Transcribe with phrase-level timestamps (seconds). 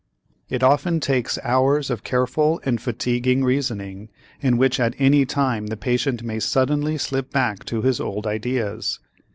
[0.49, 5.77] It often takes hours of careful and fatiguing reasoning, in which at any time the
[5.77, 8.99] patient may suddenly slip back to his old ideas.